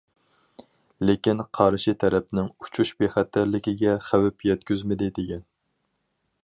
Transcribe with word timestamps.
لېكىن 1.09 1.43
قارشى 1.57 1.93
تەرەپنىڭ 2.05 2.49
ئۇچۇش 2.65 2.93
بىخەتەرلىكىگە 3.03 3.95
خەۋپ 4.09 4.49
يەتكۈزمىدى، 4.53 5.13
دېگەن. 5.21 5.45